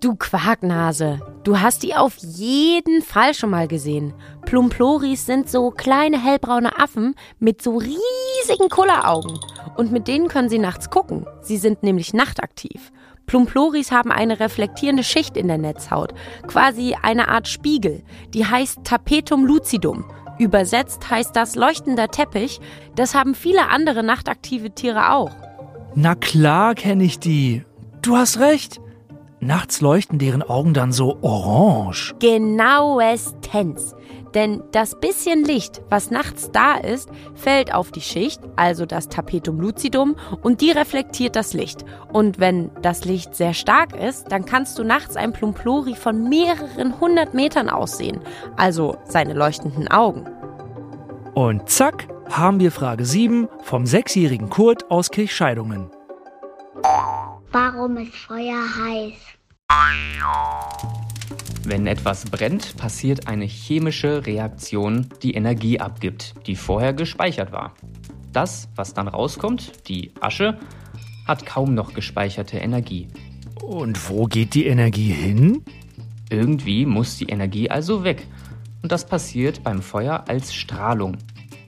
Du 0.00 0.14
Quarknase, 0.14 1.20
Du 1.46 1.60
hast 1.60 1.84
die 1.84 1.94
auf 1.94 2.16
jeden 2.16 3.02
Fall 3.02 3.32
schon 3.32 3.50
mal 3.50 3.68
gesehen. 3.68 4.14
Plumploris 4.46 5.26
sind 5.26 5.48
so 5.48 5.70
kleine 5.70 6.20
hellbraune 6.20 6.76
Affen 6.76 7.14
mit 7.38 7.62
so 7.62 7.76
riesigen 8.46 8.68
Kulleraugen. 8.68 9.38
Und 9.76 9.92
mit 9.92 10.08
denen 10.08 10.28
können 10.28 10.48
sie 10.48 10.58
nachts 10.58 10.90
gucken. 10.90 11.26
Sie 11.42 11.56
sind 11.56 11.82
nämlich 11.82 12.14
nachtaktiv. 12.14 12.92
Plumploris 13.26 13.90
haben 13.90 14.12
eine 14.12 14.38
reflektierende 14.38 15.02
Schicht 15.02 15.36
in 15.36 15.48
der 15.48 15.58
Netzhaut, 15.58 16.14
quasi 16.46 16.96
eine 17.02 17.28
Art 17.28 17.48
Spiegel. 17.48 18.02
Die 18.32 18.46
heißt 18.46 18.84
Tapetum 18.84 19.44
lucidum. 19.44 20.04
Übersetzt 20.38 21.10
heißt 21.10 21.34
das 21.34 21.56
leuchtender 21.56 22.08
Teppich. 22.08 22.60
Das 22.94 23.14
haben 23.14 23.34
viele 23.34 23.68
andere 23.68 24.02
nachtaktive 24.02 24.70
Tiere 24.70 25.12
auch. 25.12 25.30
Na 25.94 26.14
klar 26.14 26.74
kenne 26.74 27.04
ich 27.04 27.18
die. 27.18 27.64
Du 28.02 28.16
hast 28.16 28.38
recht. 28.38 28.80
Nachts 29.40 29.80
leuchten 29.80 30.18
deren 30.18 30.42
Augen 30.42 30.72
dann 30.72 30.92
so 30.92 31.18
orange. 31.22 32.14
Genauestens. 32.20 33.94
Denn 34.34 34.62
das 34.72 34.98
bisschen 34.98 35.44
Licht, 35.44 35.82
was 35.88 36.10
nachts 36.10 36.50
da 36.52 36.76
ist, 36.76 37.08
fällt 37.34 37.74
auf 37.74 37.90
die 37.90 38.00
Schicht, 38.00 38.40
also 38.56 38.86
das 38.86 39.08
Tapetum 39.08 39.60
lucidum, 39.60 40.16
und 40.42 40.60
die 40.60 40.70
reflektiert 40.70 41.36
das 41.36 41.52
Licht. 41.52 41.84
Und 42.12 42.38
wenn 42.38 42.70
das 42.82 43.04
Licht 43.04 43.34
sehr 43.34 43.54
stark 43.54 43.94
ist, 43.96 44.30
dann 44.30 44.44
kannst 44.44 44.78
du 44.78 44.84
nachts 44.84 45.16
ein 45.16 45.32
Plumplori 45.32 45.94
von 45.94 46.28
mehreren 46.28 47.00
hundert 47.00 47.34
Metern 47.34 47.68
aussehen, 47.68 48.20
also 48.56 48.96
seine 49.04 49.34
leuchtenden 49.34 49.88
Augen. 49.88 50.28
Und 51.34 51.68
zack, 51.68 52.08
haben 52.30 52.60
wir 52.60 52.72
Frage 52.72 53.04
7 53.04 53.48
vom 53.62 53.86
sechsjährigen 53.86 54.50
Kurt 54.50 54.90
aus 54.90 55.10
Kirchscheidungen. 55.10 55.90
Warum 57.52 57.96
ist 57.98 58.14
Feuer 58.14 58.62
heiß? 58.78 59.14
Wenn 61.68 61.88
etwas 61.88 62.26
brennt, 62.26 62.76
passiert 62.76 63.26
eine 63.26 63.44
chemische 63.44 64.24
Reaktion, 64.24 65.08
die 65.24 65.34
Energie 65.34 65.80
abgibt, 65.80 66.34
die 66.46 66.54
vorher 66.54 66.92
gespeichert 66.92 67.50
war. 67.50 67.74
Das, 68.32 68.68
was 68.76 68.94
dann 68.94 69.08
rauskommt, 69.08 69.88
die 69.88 70.12
Asche, 70.20 70.60
hat 71.26 71.44
kaum 71.44 71.74
noch 71.74 71.92
gespeicherte 71.92 72.58
Energie. 72.58 73.08
Und 73.60 74.08
wo 74.08 74.26
geht 74.26 74.54
die 74.54 74.66
Energie 74.66 75.10
hin? 75.10 75.64
Irgendwie 76.30 76.86
muss 76.86 77.16
die 77.16 77.30
Energie 77.30 77.68
also 77.68 78.04
weg. 78.04 78.28
Und 78.84 78.92
das 78.92 79.04
passiert 79.04 79.64
beim 79.64 79.82
Feuer 79.82 80.22
als 80.28 80.54
Strahlung. 80.54 81.16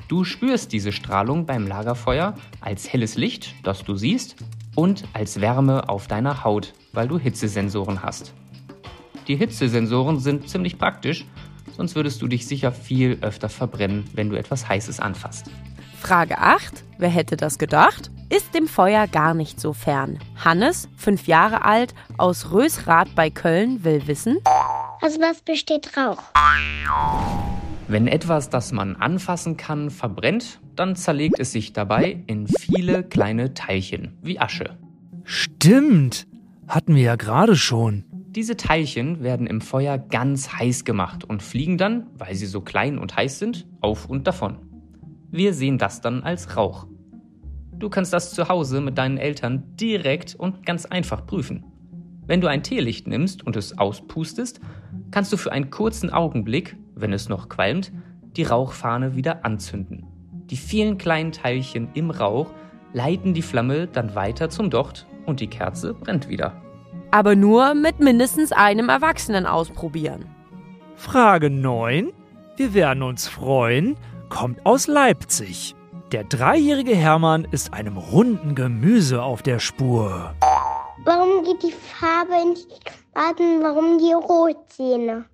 Du 0.07 0.23
spürst 0.23 0.73
diese 0.73 0.93
Strahlung 0.93 1.45
beim 1.45 1.67
Lagerfeuer 1.67 2.35
als 2.61 2.93
helles 2.93 3.17
Licht, 3.17 3.53
das 3.65 3.83
du 3.83 3.97
siehst, 3.97 4.37
und 4.77 5.03
als 5.13 5.41
Wärme 5.41 5.89
auf 5.89 6.07
deiner 6.07 6.45
Haut, 6.45 6.73
weil 6.93 7.09
du 7.09 7.19
Hitzesensoren 7.19 8.01
hast. 8.05 8.33
Die 9.29 9.37
Hitzesensoren 9.37 10.19
sind 10.19 10.49
ziemlich 10.49 10.79
praktisch, 10.79 11.27
sonst 11.77 11.95
würdest 11.95 12.23
du 12.23 12.29
dich 12.29 12.47
sicher 12.47 12.73
viel 12.73 13.19
öfter 13.21 13.51
verbrennen, 13.51 14.05
wenn 14.15 14.31
du 14.31 14.37
etwas 14.37 14.67
Heißes 14.67 15.01
anfasst. 15.01 15.51
Frage 16.01 16.39
8. 16.39 16.83
Wer 16.97 17.11
hätte 17.11 17.37
das 17.37 17.59
gedacht? 17.59 18.11
Ist 18.31 18.55
dem 18.55 18.67
Feuer 18.67 19.07
gar 19.07 19.35
nicht 19.35 19.61
so 19.61 19.75
fern. 19.75 20.19
Hannes, 20.43 20.89
fünf 20.97 21.27
Jahre 21.27 21.65
alt, 21.65 21.95
aus 22.17 22.53
Rösrath 22.53 23.15
bei 23.15 23.29
Köln, 23.29 23.85
will 23.85 24.07
wissen, 24.07 24.39
Aus 25.03 25.19
was 25.21 25.43
besteht 25.43 25.97
Rauch? 25.97 26.23
Wenn 27.87 28.07
etwas, 28.07 28.49
das 28.49 28.73
man 28.73 28.97
anfassen 28.97 29.59
kann, 29.59 29.91
verbrennt, 29.91 30.59
dann 30.75 30.97
zerlegt 30.97 31.39
es 31.39 31.53
sich 31.53 31.75
dabei 31.75 32.23
in 32.27 32.47
viele 32.47 33.03
kleine 33.03 33.53
Teilchen, 33.53 34.17
wie 34.23 34.39
Asche. 34.39 34.79
Stimmt. 35.25 36.27
Hatten 36.67 36.95
wir 36.95 37.03
ja 37.03 37.17
gerade 37.17 37.57
schon. 37.57 38.05
Diese 38.31 38.59
Teilchen 38.59 39.23
werden 39.23 39.47
im 39.47 39.63
Feuer 39.63 39.97
ganz 39.97 40.53
heiß 40.53 40.85
gemacht 40.85 41.25
und 41.25 41.43
fliegen 41.43 41.79
dann, 41.79 42.09
weil 42.19 42.35
sie 42.35 42.45
so 42.45 42.61
klein 42.61 42.99
und 42.99 43.17
heiß 43.17 43.39
sind, 43.39 43.67
auf 43.81 44.05
und 44.07 44.27
davon. 44.27 44.59
Wir 45.31 45.55
sehen 45.55 45.79
das 45.79 46.03
dann 46.03 46.23
als 46.23 46.55
Rauch. 46.55 46.87
Du 47.73 47.89
kannst 47.89 48.13
das 48.13 48.35
zu 48.35 48.51
Hause 48.51 48.83
mit 48.83 48.99
deinen 48.99 49.17
Eltern 49.17 49.63
direkt 49.77 50.35
und 50.35 50.67
ganz 50.67 50.85
einfach 50.85 51.27
prüfen. 51.27 51.65
Wenn 52.27 52.43
du 52.43 52.49
ein 52.49 52.63
Teelicht 52.63 53.07
nimmst 53.07 53.47
und 53.47 53.57
es 53.57 53.79
auspustest, 53.79 54.61
kannst 55.11 55.33
du 55.33 55.39
für 55.39 55.51
einen 55.51 55.71
kurzen 55.71 56.11
Augenblick, 56.11 56.77
wenn 56.95 57.15
es 57.15 57.31
noch 57.31 57.49
qualmt, 57.49 57.93
die 58.37 58.43
Rauchfahne 58.43 59.17
wieder 59.17 59.47
anzünden. 59.47 60.05
Die 60.51 60.59
vielen 60.59 60.99
kleinen 60.99 61.33
Teilchen 61.33 61.89
im 61.95 62.11
Rauch 62.11 62.53
leiten 62.93 63.33
die 63.33 63.43
Flamme 63.43 63.87
dann 63.87 64.15
weiter 64.15 64.51
zum 64.51 64.69
Docht 64.69 65.07
und 65.25 65.41
die 65.41 65.49
Kerze 65.49 65.95
brennt 65.95 66.29
wieder. 66.29 66.68
Aber 67.11 67.37
nur 67.37 67.75
mit 67.75 68.01
mindestens 68.01 68.53
einem 68.53 68.89
Erwachsenen 68.89 69.47
ausprobieren. 69.47 70.27
Frage 70.97 71.51
9. 71.51 72.13
Wir 72.57 72.75
werden 72.75 73.03
uns 73.03 73.29
freuen. 73.29 73.97
Kommt 74.29 74.67
aus 74.67 74.87
Leipzig. 74.87 75.75
Der 76.13 76.25
dreijährige 76.25 76.97
Hermann 76.97 77.47
ist 77.51 77.73
einem 77.73 77.97
runden 77.97 78.55
Gemüse 78.55 79.23
auf 79.23 79.43
der 79.43 79.59
Spur. 79.59 80.35
Warum 81.05 81.45
geht 81.45 81.63
die 81.63 81.73
Farbe 81.73 82.49
nicht 82.49 82.69
warten? 83.15 83.63
Warum 83.63 83.99
die 83.99 84.13
Rotzähne? 84.13 85.27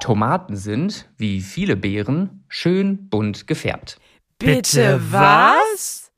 Tomaten 0.00 0.56
sind, 0.56 1.08
wie 1.16 1.40
viele 1.40 1.76
Beeren, 1.76 2.44
schön 2.48 3.08
bunt 3.08 3.46
gefärbt. 3.46 3.98
Bitte 4.38 5.00
was? 5.10 6.10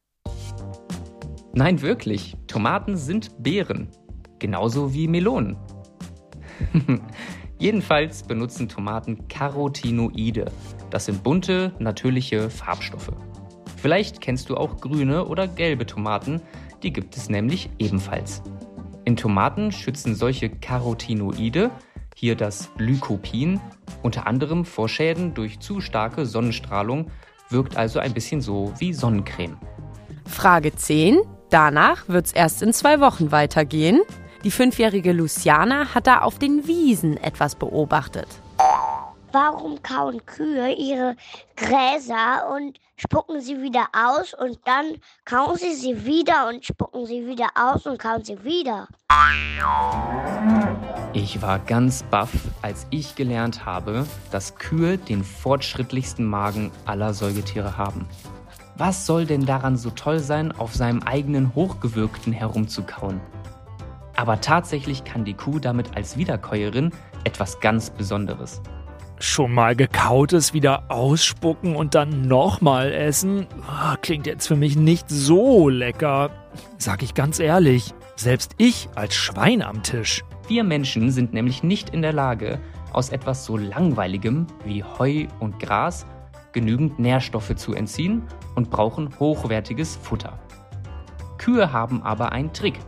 Nein, 1.52 1.82
wirklich, 1.82 2.36
Tomaten 2.46 2.96
sind 2.96 3.42
Beeren. 3.42 3.88
Genauso 4.40 4.92
wie 4.92 5.06
Melonen. 5.06 5.56
Jedenfalls 7.58 8.24
benutzen 8.24 8.68
Tomaten 8.68 9.28
Carotinoide. 9.28 10.50
Das 10.90 11.04
sind 11.04 11.22
bunte, 11.22 11.72
natürliche 11.78 12.50
Farbstoffe. 12.50 13.12
Vielleicht 13.76 14.20
kennst 14.20 14.50
du 14.50 14.56
auch 14.56 14.80
grüne 14.80 15.26
oder 15.26 15.46
gelbe 15.46 15.86
Tomaten, 15.86 16.42
die 16.82 16.92
gibt 16.92 17.16
es 17.16 17.28
nämlich 17.28 17.70
ebenfalls. 17.78 18.42
In 19.04 19.16
Tomaten 19.16 19.72
schützen 19.72 20.14
solche 20.14 20.50
Carotinoide, 20.50 21.70
hier 22.14 22.34
das 22.34 22.70
Lycopin, 22.76 23.60
unter 24.02 24.26
anderem 24.26 24.64
vor 24.64 24.88
Schäden 24.88 25.34
durch 25.34 25.60
zu 25.60 25.80
starke 25.80 26.26
Sonnenstrahlung, 26.26 27.10
wirkt 27.48 27.76
also 27.76 27.98
ein 27.98 28.12
bisschen 28.12 28.40
so 28.40 28.72
wie 28.78 28.92
Sonnencreme. 28.92 29.58
Frage 30.26 30.74
10. 30.74 31.18
Danach 31.50 32.08
wird's 32.08 32.32
erst 32.32 32.62
in 32.62 32.72
zwei 32.72 33.00
Wochen 33.00 33.32
weitergehen. 33.32 34.02
Die 34.42 34.50
fünfjährige 34.50 35.12
Luciana 35.12 35.94
hat 35.94 36.06
da 36.06 36.20
auf 36.20 36.38
den 36.38 36.66
Wiesen 36.66 37.18
etwas 37.18 37.54
beobachtet. 37.54 38.26
Warum 39.32 39.82
kauen 39.82 40.24
Kühe 40.24 40.72
ihre 40.72 41.14
Gräser 41.56 42.50
und 42.56 42.80
spucken 42.96 43.40
sie 43.42 43.60
wieder 43.60 43.88
aus 43.92 44.32
und 44.34 44.58
dann 44.64 44.96
kauen 45.26 45.56
sie 45.56 45.74
sie 45.74 46.06
wieder 46.06 46.48
und 46.48 46.64
spucken 46.64 47.06
sie 47.06 47.26
wieder 47.26 47.48
aus 47.54 47.86
und 47.86 47.98
kauen 47.98 48.24
sie 48.24 48.42
wieder? 48.42 48.88
Ich 51.12 51.42
war 51.42 51.58
ganz 51.58 52.02
baff, 52.04 52.32
als 52.62 52.86
ich 52.90 53.14
gelernt 53.16 53.66
habe, 53.66 54.06
dass 54.32 54.56
Kühe 54.56 54.96
den 54.96 55.22
fortschrittlichsten 55.22 56.24
Magen 56.24 56.72
aller 56.86 57.12
Säugetiere 57.12 57.76
haben. 57.76 58.08
Was 58.76 59.04
soll 59.04 59.26
denn 59.26 59.44
daran 59.44 59.76
so 59.76 59.90
toll 59.90 60.18
sein, 60.18 60.50
auf 60.52 60.74
seinem 60.74 61.02
eigenen 61.02 61.54
Hochgewürgten 61.54 62.32
herumzukauen? 62.32 63.20
Aber 64.20 64.38
tatsächlich 64.38 65.04
kann 65.04 65.24
die 65.24 65.32
Kuh 65.32 65.60
damit 65.60 65.96
als 65.96 66.18
Wiederkäuerin 66.18 66.90
etwas 67.24 67.58
ganz 67.60 67.88
Besonderes. 67.88 68.60
Schon 69.18 69.50
mal 69.50 69.74
gekautes 69.74 70.52
wieder 70.52 70.90
ausspucken 70.90 71.74
und 71.74 71.94
dann 71.94 72.28
nochmal 72.28 72.92
essen? 72.92 73.46
Ah, 73.66 73.96
Klingt 74.02 74.26
jetzt 74.26 74.46
für 74.46 74.56
mich 74.56 74.76
nicht 74.76 75.08
so 75.08 75.70
lecker. 75.70 76.28
Sag 76.76 77.02
ich 77.02 77.14
ganz 77.14 77.40
ehrlich. 77.40 77.94
Selbst 78.14 78.52
ich 78.58 78.90
als 78.94 79.14
Schwein 79.14 79.62
am 79.62 79.82
Tisch. 79.82 80.22
Wir 80.48 80.64
Menschen 80.64 81.10
sind 81.10 81.32
nämlich 81.32 81.62
nicht 81.62 81.88
in 81.88 82.02
der 82.02 82.12
Lage, 82.12 82.60
aus 82.92 83.08
etwas 83.08 83.46
so 83.46 83.56
Langweiligem 83.56 84.46
wie 84.66 84.84
Heu 84.84 85.28
und 85.38 85.58
Gras 85.60 86.04
genügend 86.52 86.98
Nährstoffe 86.98 87.54
zu 87.56 87.72
entziehen 87.72 88.24
und 88.54 88.68
brauchen 88.68 89.18
hochwertiges 89.18 89.96
Futter. 89.96 90.38
Kühe 91.38 91.72
haben 91.72 92.02
aber 92.02 92.32
einen 92.32 92.52
Trick. 92.52 92.78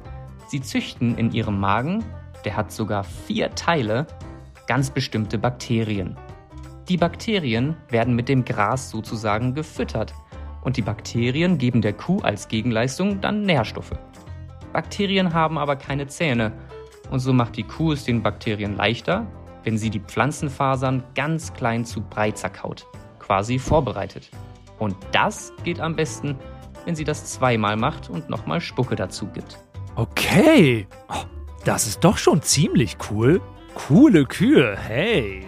Sie 0.53 0.61
züchten 0.61 1.17
in 1.17 1.33
ihrem 1.33 1.59
Magen, 1.59 2.05
der 2.45 2.59
hat 2.59 2.73
sogar 2.73 3.05
vier 3.05 3.55
Teile, 3.55 4.07
ganz 4.67 4.91
bestimmte 4.91 5.39
Bakterien. 5.39 6.19
Die 6.91 6.99
Bakterien 6.99 7.75
werden 7.89 8.15
mit 8.15 8.29
dem 8.29 8.45
Gras 8.45 8.91
sozusagen 8.91 9.55
gefüttert 9.55 10.13
und 10.61 10.77
die 10.77 10.83
Bakterien 10.83 11.57
geben 11.57 11.81
der 11.81 11.95
Kuh 11.95 12.19
als 12.19 12.49
Gegenleistung 12.49 13.23
dann 13.23 13.45
Nährstoffe. 13.45 13.95
Bakterien 14.75 15.33
haben 15.33 15.57
aber 15.57 15.77
keine 15.77 16.07
Zähne 16.07 16.53
und 17.11 17.21
so 17.21 17.33
macht 17.33 17.57
die 17.57 17.65
Kuh 17.65 17.93
es 17.93 18.05
den 18.05 18.23
Bakterien 18.23 18.77
leichter, 18.77 19.27
wenn 19.65 19.79
sie 19.79 19.89
die 19.89 20.01
Pflanzenfasern 20.01 21.03
ganz 21.15 21.55
klein 21.55 21.87
zu 21.87 22.03
breit 22.03 22.37
zerkaut, 22.37 22.85
quasi 23.21 23.59
vorbereitet. 23.59 24.29
Und 24.79 24.97
das 25.13 25.51
geht 25.65 25.81
am 25.81 25.97
besten, 25.97 26.37
wenn 26.85 26.95
sie 26.95 27.05
das 27.05 27.25
zweimal 27.33 27.79
macht 27.79 28.11
und 28.11 28.29
nochmal 28.29 28.61
Spucke 28.61 28.97
dazu 28.97 29.29
gibt. 29.29 29.59
Okay. 29.95 30.87
Oh, 31.09 31.25
das 31.65 31.87
ist 31.87 32.03
doch 32.03 32.17
schon 32.17 32.43
ziemlich 32.43 32.97
cool. 33.11 33.41
Coole 33.75 34.25
Kühe, 34.25 34.77
hey. 34.77 35.47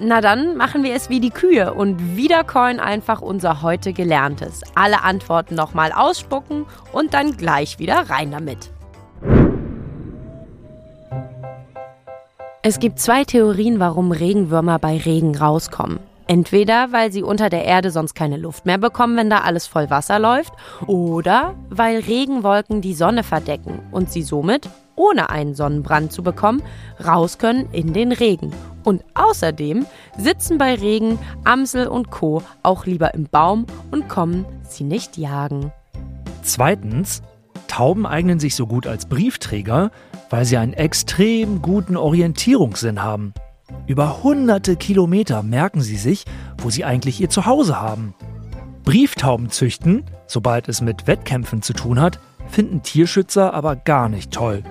Na 0.00 0.20
dann 0.20 0.56
machen 0.56 0.84
wir 0.84 0.94
es 0.94 1.08
wie 1.08 1.18
die 1.18 1.30
Kühe 1.30 1.74
und 1.74 2.16
wiedercoin 2.16 2.78
einfach 2.78 3.20
unser 3.20 3.62
heute 3.62 3.92
Gelerntes. 3.92 4.62
Alle 4.74 5.02
Antworten 5.02 5.56
nochmal 5.56 5.92
ausspucken 5.92 6.66
und 6.92 7.14
dann 7.14 7.36
gleich 7.36 7.78
wieder 7.80 8.08
rein 8.08 8.30
damit. 8.30 8.70
Es 12.62 12.78
gibt 12.78 13.00
zwei 13.00 13.24
Theorien, 13.24 13.80
warum 13.80 14.12
Regenwürmer 14.12 14.78
bei 14.78 14.98
Regen 14.98 15.36
rauskommen. 15.36 16.00
Entweder 16.28 16.92
weil 16.92 17.10
sie 17.10 17.22
unter 17.22 17.48
der 17.48 17.64
Erde 17.64 17.90
sonst 17.90 18.14
keine 18.14 18.36
Luft 18.36 18.66
mehr 18.66 18.76
bekommen, 18.76 19.16
wenn 19.16 19.30
da 19.30 19.38
alles 19.38 19.66
voll 19.66 19.88
Wasser 19.88 20.18
läuft, 20.18 20.52
oder 20.86 21.54
weil 21.70 22.00
Regenwolken 22.00 22.82
die 22.82 22.92
Sonne 22.92 23.24
verdecken 23.24 23.80
und 23.92 24.12
sie 24.12 24.22
somit, 24.22 24.68
ohne 24.94 25.30
einen 25.30 25.54
Sonnenbrand 25.54 26.12
zu 26.12 26.22
bekommen, 26.22 26.62
raus 27.04 27.38
können 27.38 27.70
in 27.72 27.94
den 27.94 28.12
Regen. 28.12 28.52
Und 28.84 29.02
außerdem 29.14 29.86
sitzen 30.18 30.58
bei 30.58 30.74
Regen 30.74 31.18
Amsel 31.44 31.86
und 31.86 32.10
Co. 32.10 32.42
auch 32.62 32.84
lieber 32.84 33.14
im 33.14 33.24
Baum 33.24 33.64
und 33.90 34.08
kommen 34.08 34.44
sie 34.68 34.84
nicht 34.84 35.16
jagen. 35.16 35.72
Zweitens, 36.42 37.22
Tauben 37.68 38.06
eignen 38.06 38.38
sich 38.40 38.54
so 38.54 38.66
gut 38.66 38.86
als 38.86 39.06
Briefträger, 39.06 39.90
weil 40.28 40.44
sie 40.44 40.56
einen 40.58 40.72
extrem 40.74 41.62
guten 41.62 41.96
Orientierungssinn 41.96 43.02
haben. 43.02 43.32
Über 43.86 44.22
hunderte 44.22 44.76
Kilometer 44.76 45.42
merken 45.42 45.80
sie 45.80 45.96
sich, 45.96 46.24
wo 46.58 46.70
sie 46.70 46.84
eigentlich 46.84 47.20
ihr 47.20 47.30
Zuhause 47.30 47.80
haben. 47.80 48.14
Brieftauben 48.84 49.50
züchten, 49.50 50.04
sobald 50.26 50.68
es 50.68 50.80
mit 50.80 51.06
Wettkämpfen 51.06 51.62
zu 51.62 51.72
tun 51.72 52.00
hat, 52.00 52.20
finden 52.48 52.82
Tierschützer 52.82 53.52
aber 53.52 53.76
gar 53.76 54.08
nicht 54.08 54.32
toll. 54.32 54.62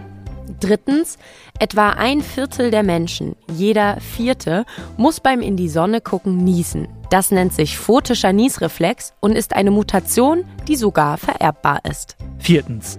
Drittens, 0.59 1.17
etwa 1.59 1.89
ein 1.89 2.21
Viertel 2.21 2.71
der 2.71 2.83
Menschen, 2.83 3.35
jeder 3.51 3.99
vierte, 3.99 4.65
muss 4.95 5.19
beim 5.19 5.41
in 5.41 5.57
die 5.57 5.69
Sonne 5.69 6.01
gucken 6.01 6.37
niesen. 6.37 6.87
Das 7.09 7.31
nennt 7.31 7.53
sich 7.53 7.77
photischer 7.77 8.33
Niesreflex 8.33 9.13
und 9.19 9.33
ist 9.33 9.55
eine 9.55 9.71
Mutation, 9.71 10.45
die 10.67 10.75
sogar 10.75 11.17
vererbbar 11.17 11.81
ist. 11.89 12.17
Viertens, 12.39 12.97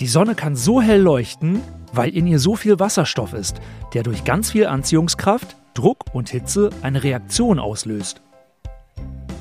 die 0.00 0.06
Sonne 0.06 0.34
kann 0.34 0.54
so 0.54 0.80
hell 0.80 1.00
leuchten, 1.00 1.60
weil 1.92 2.14
in 2.16 2.26
ihr 2.26 2.38
so 2.38 2.56
viel 2.56 2.80
Wasserstoff 2.80 3.32
ist, 3.34 3.60
der 3.94 4.02
durch 4.02 4.24
ganz 4.24 4.50
viel 4.50 4.66
Anziehungskraft, 4.66 5.56
Druck 5.74 6.04
und 6.12 6.28
Hitze 6.28 6.70
eine 6.82 7.02
Reaktion 7.02 7.58
auslöst. 7.58 8.20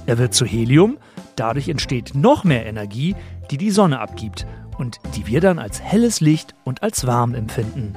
Er 0.06 0.18
wird 0.18 0.34
zu 0.34 0.46
Helium, 0.46 0.98
dadurch 1.36 1.70
entsteht 1.70 2.16
noch 2.16 2.44
mehr 2.44 2.66
Energie, 2.66 3.16
die 3.50 3.58
die 3.58 3.72
Sonne 3.72 4.00
abgibt 4.00 4.46
und 4.78 5.00
die 5.16 5.28
wir 5.28 5.42
dann 5.42 5.60
als 5.60 5.82
helles 5.82 6.22
Licht 6.22 6.56
und 6.64 6.84
als 6.84 7.06
warm 7.06 7.36
empfinden. 7.36 7.94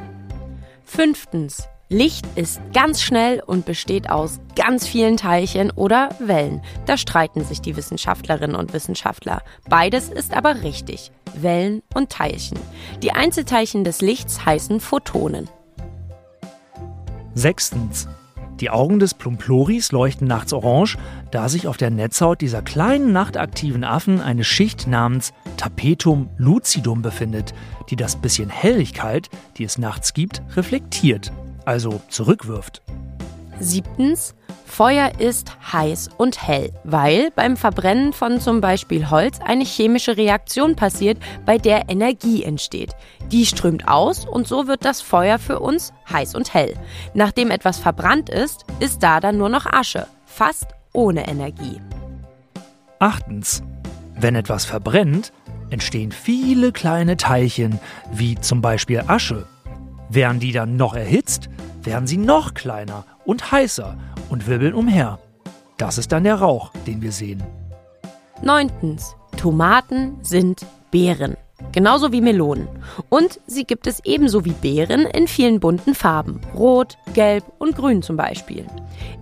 Fünftens, 0.85 1.69
Licht 1.91 2.27
ist 2.35 2.61
ganz 2.73 3.03
schnell 3.03 3.43
und 3.45 3.67
besteht 3.67 4.09
aus 4.09 4.41
ganz 4.57 4.87
vielen 4.87 5.19
Teilchen 5.19 5.71
oder 5.71 6.09
Wellen. 6.19 6.63
Da 6.87 6.97
streiten 6.97 7.45
sich 7.45 7.61
die 7.61 7.77
Wissenschaftlerinnen 7.77 8.57
und 8.57 8.73
Wissenschaftler. 8.73 9.43
Beides 9.69 10.09
ist 10.09 10.35
aber 10.35 10.63
richtig. 10.63 11.13
Wellen 11.37 11.83
und 11.95 12.11
Teilchen. 12.11 12.59
Die 13.03 13.13
Einzelteilchen 13.13 13.85
des 13.85 14.01
Lichts 14.01 14.47
heißen 14.47 14.81
Photonen. 14.81 15.49
Sechstens. 17.35 18.09
Die 18.61 18.71
Augen 18.71 18.99
des 18.99 19.15
Plumploris 19.15 19.93
leuchten 19.93 20.29
nachts 20.29 20.53
orange, 20.53 20.97
da 21.33 21.49
sich 21.49 21.67
auf 21.67 21.77
der 21.77 21.91
Netzhaut 21.91 22.41
dieser 22.41 22.63
kleinen 22.63 23.13
nachtaktiven 23.13 23.85
Affen 23.85 24.21
eine 24.21 24.45
Schicht 24.45 24.87
namens 24.87 25.35
Tapetum 25.57 26.31
lucidum 26.39 27.03
befindet, 27.03 27.53
die 27.91 27.97
das 27.97 28.17
bisschen 28.17 28.49
Helligkeit, 28.49 29.29
die 29.59 29.65
es 29.65 29.77
nachts 29.77 30.15
gibt, 30.15 30.41
reflektiert, 30.57 31.33
also 31.65 32.01
zurückwirft. 32.09 32.83
Siebtens, 33.61 34.35
Feuer 34.75 35.13
ist 35.21 35.57
heiß 35.73 36.11
und 36.17 36.49
hell, 36.49 36.73
weil 36.83 37.31
beim 37.37 37.57
Verbrennen 37.57 38.13
von 38.13 38.41
zum 38.41 38.61
Beispiel 38.61 39.09
Holz 39.09 39.39
eine 39.39 39.65
chemische 39.65 40.17
Reaktion 40.17 40.75
passiert, 40.75 41.19
bei 41.47 41.59
der 41.59 41.89
Energie 41.89 42.43
entsteht. 42.43 42.91
Die 43.31 43.47
strömt 43.47 43.87
aus 43.87 44.27
und 44.27 44.49
so 44.49 44.67
wird 44.67 44.85
das 44.85 45.01
Feuer 45.01 45.39
für 45.39 45.61
uns 45.61 45.93
heiß 46.11 46.35
und 46.35 46.55
hell. 46.55 46.75
Nachdem 47.15 47.53
etwas 47.53 47.79
verbrannt 47.79 48.29
ist, 48.31 48.65
ist 48.81 49.05
da 49.05 49.21
dann 49.21 49.39
nur 49.39 49.49
noch 49.49 49.67
Asche, 49.67 50.09
fast 50.27 50.67
ohne 50.93 51.29
Energie. 51.29 51.81
Achtens. 52.99 53.63
Wenn 54.19 54.35
etwas 54.35 54.65
verbrennt, 54.65 55.33
entstehen 55.71 56.11
viele 56.11 56.73
kleine 56.73 57.17
Teilchen, 57.17 57.79
wie 58.13 58.35
zum 58.41 58.61
Beispiel 58.61 59.05
Asche. 59.07 59.47
Werden 60.09 60.41
die 60.41 60.53
dann 60.53 60.77
noch 60.77 60.95
erhitzt, 60.95 61.49
werden 61.87 62.07
sie 62.07 62.17
noch 62.17 62.55
kleiner 62.55 63.05
und 63.25 63.53
heißer 63.53 63.97
und 64.31 64.47
wirbeln 64.47 64.75
umher. 64.75 65.19
Das 65.77 65.99
ist 65.99 66.13
dann 66.13 66.25
der 66.25 66.37
Rauch, 66.37 66.71
den 66.87 67.03
wir 67.03 67.13
sehen. 67.13 67.43
Neuntens, 68.43 69.17
Tomaten 69.37 70.19
sind 70.23 70.67
Beeren. 70.91 71.37
Genauso 71.73 72.13
wie 72.13 72.21
Melonen. 72.21 72.69
Und 73.09 73.41
sie 73.47 73.65
gibt 73.65 73.87
es 73.87 74.01
ebenso 74.05 74.45
wie 74.45 74.53
Beeren 74.53 75.07
in 75.07 75.27
vielen 75.27 75.61
bunten 75.61 75.95
Farben. 75.95 76.41
Rot, 76.55 76.99
Gelb 77.15 77.45
und 77.59 77.77
Grün 77.77 78.03
zum 78.03 78.17
Beispiel. 78.17 78.67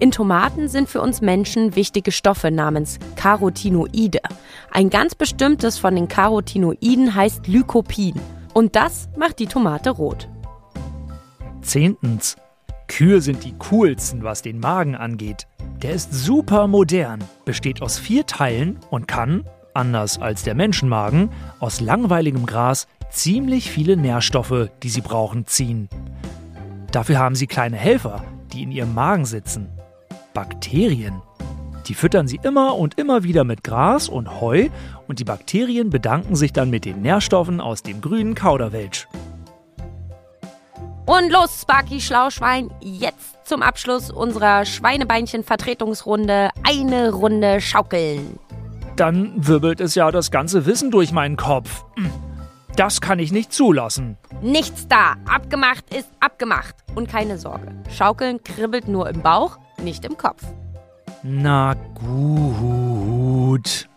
In 0.00 0.10
Tomaten 0.10 0.68
sind 0.68 0.88
für 0.88 1.00
uns 1.00 1.20
Menschen 1.20 1.76
wichtige 1.76 2.12
Stoffe 2.12 2.50
namens 2.50 2.98
Carotinoide. 3.16 4.20
Ein 4.70 4.90
ganz 4.90 5.14
bestimmtes 5.14 5.78
von 5.78 5.94
den 5.94 6.08
Carotinoiden 6.08 7.14
heißt 7.14 7.46
Lycopin. 7.46 8.20
Und 8.54 8.76
das 8.76 9.08
macht 9.16 9.38
die 9.38 9.46
Tomate 9.46 9.90
rot. 9.90 10.28
Zehntens. 11.62 12.36
Kühe 12.88 13.20
sind 13.20 13.44
die 13.44 13.54
coolsten, 13.70 14.22
was 14.22 14.42
den 14.42 14.60
Magen 14.60 14.94
angeht. 14.94 15.46
Der 15.82 15.92
ist 15.92 16.12
super 16.12 16.66
modern, 16.66 17.24
besteht 17.44 17.82
aus 17.82 17.98
vier 17.98 18.26
Teilen 18.26 18.78
und 18.90 19.08
kann, 19.08 19.44
anders 19.74 20.20
als 20.20 20.42
der 20.42 20.54
Menschenmagen, 20.54 21.30
aus 21.58 21.80
langweiligem 21.80 22.46
Gras 22.46 22.86
ziemlich 23.10 23.70
viele 23.70 23.96
Nährstoffe, 23.96 24.70
die 24.82 24.88
sie 24.88 25.00
brauchen, 25.00 25.46
ziehen. 25.46 25.88
Dafür 26.92 27.18
haben 27.18 27.34
sie 27.34 27.46
kleine 27.46 27.76
Helfer, 27.76 28.24
die 28.52 28.62
in 28.62 28.70
ihrem 28.70 28.94
Magen 28.94 29.24
sitzen. 29.24 29.68
Bakterien. 30.34 31.22
Die 31.86 31.94
füttern 31.94 32.28
sie 32.28 32.38
immer 32.42 32.76
und 32.76 32.98
immer 32.98 33.24
wieder 33.24 33.44
mit 33.44 33.64
Gras 33.64 34.08
und 34.08 34.40
Heu 34.40 34.68
und 35.08 35.18
die 35.18 35.24
Bakterien 35.24 35.90
bedanken 35.90 36.36
sich 36.36 36.52
dann 36.52 36.70
mit 36.70 36.84
den 36.84 37.02
Nährstoffen 37.02 37.60
aus 37.60 37.82
dem 37.82 38.00
grünen 38.00 38.34
Kauderwelsch. 38.34 39.08
Und 41.06 41.30
los, 41.30 41.62
Sparky 41.62 42.00
Schlauschwein, 42.00 42.70
jetzt 42.80 43.46
zum 43.46 43.62
Abschluss 43.62 44.10
unserer 44.10 44.64
Schweinebeinchen-Vertretungsrunde 44.64 46.50
eine 46.62 47.12
Runde 47.12 47.60
schaukeln. 47.60 48.38
Dann 48.96 49.32
wirbelt 49.36 49.80
es 49.80 49.94
ja 49.94 50.10
das 50.10 50.30
ganze 50.30 50.64
Wissen 50.66 50.90
durch 50.90 51.12
meinen 51.12 51.36
Kopf. 51.36 51.84
Das 52.76 53.00
kann 53.00 53.18
ich 53.18 53.32
nicht 53.32 53.52
zulassen. 53.52 54.16
Nichts 54.40 54.86
da, 54.88 55.14
abgemacht 55.26 55.92
ist 55.92 56.08
abgemacht. 56.20 56.76
Und 56.94 57.08
keine 57.08 57.36
Sorge, 57.38 57.72
Schaukeln 57.90 58.42
kribbelt 58.42 58.88
nur 58.88 59.08
im 59.08 59.22
Bauch, 59.22 59.58
nicht 59.82 60.04
im 60.04 60.16
Kopf. 60.16 60.42
Na 61.22 61.74
gut. 61.94 63.88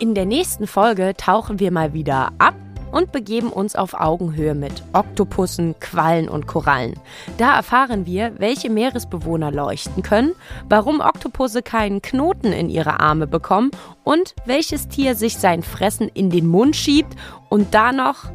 In 0.00 0.14
der 0.14 0.26
nächsten 0.26 0.66
Folge 0.66 1.14
tauchen 1.16 1.60
wir 1.60 1.70
mal 1.70 1.92
wieder 1.92 2.32
ab 2.38 2.54
und 2.90 3.12
begeben 3.12 3.50
uns 3.50 3.76
auf 3.76 3.94
Augenhöhe 3.94 4.54
mit 4.54 4.82
Oktopussen, 4.92 5.74
Quallen 5.80 6.28
und 6.28 6.46
Korallen. 6.46 6.94
Da 7.38 7.56
erfahren 7.56 8.04
wir, 8.04 8.32
welche 8.38 8.70
Meeresbewohner 8.70 9.50
leuchten 9.50 10.02
können, 10.02 10.32
warum 10.68 11.00
Oktopusse 11.00 11.62
keinen 11.62 12.02
Knoten 12.02 12.52
in 12.52 12.68
ihre 12.70 13.00
Arme 13.00 13.26
bekommen 13.26 13.70
und 14.02 14.34
welches 14.46 14.88
Tier 14.88 15.14
sich 15.14 15.38
sein 15.38 15.62
Fressen 15.62 16.08
in 16.08 16.30
den 16.30 16.46
Mund 16.46 16.76
schiebt 16.76 17.14
und 17.48 17.74
da 17.74 17.92
noch, 17.92 18.30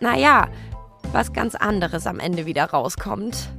naja, 0.00 0.48
was 1.12 1.32
ganz 1.32 1.54
anderes 1.54 2.06
am 2.06 2.20
Ende 2.20 2.46
wieder 2.46 2.64
rauskommt. 2.64 3.50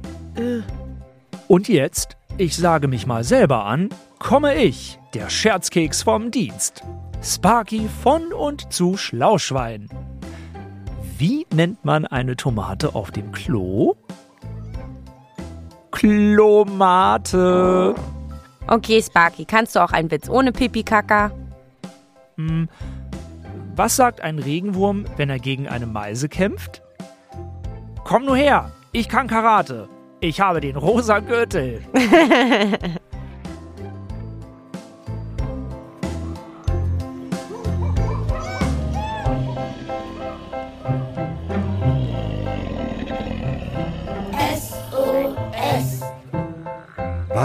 Und 1.48 1.68
jetzt, 1.68 2.16
ich 2.36 2.56
sage 2.56 2.88
mich 2.88 3.06
mal 3.06 3.24
selber 3.24 3.64
an, 3.64 3.90
komme 4.18 4.54
ich, 4.54 4.98
der 5.14 5.28
Scherzkeks 5.28 6.02
vom 6.02 6.30
Dienst. 6.30 6.82
Sparky 7.22 7.88
von 8.02 8.32
und 8.32 8.72
zu 8.72 8.96
Schlauschwein. 8.96 9.88
Wie 11.18 11.46
nennt 11.54 11.84
man 11.84 12.06
eine 12.06 12.36
Tomate 12.36 12.94
auf 12.94 13.10
dem 13.10 13.32
Klo? 13.32 13.94
Diplomate. 16.02 17.94
Okay, 18.66 19.00
Sparky, 19.00 19.44
kannst 19.44 19.76
du 19.76 19.80
auch 19.80 19.92
einen 19.92 20.10
Witz 20.10 20.28
ohne 20.28 20.50
Pipi-Kaka? 20.50 21.30
Was 23.76 23.94
sagt 23.96 24.20
ein 24.20 24.40
Regenwurm, 24.40 25.04
wenn 25.16 25.30
er 25.30 25.38
gegen 25.38 25.68
eine 25.68 25.86
Meise 25.86 26.28
kämpft? 26.28 26.82
Komm 28.02 28.24
nur 28.24 28.36
her, 28.36 28.72
ich 28.90 29.08
kann 29.08 29.28
Karate. 29.28 29.88
Ich 30.20 30.40
habe 30.40 30.60
den 30.60 30.74
rosa 30.76 31.20
Gürtel. 31.20 31.82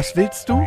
Was 0.07 0.15
willst 0.15 0.47
du? 0.47 0.65